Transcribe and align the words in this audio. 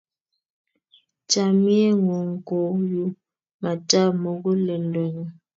Chamnyengung 1.29 2.33
ko 2.47 2.57
u 3.01 3.03
matap 3.61 4.11
muguleldonyu 4.21 5.25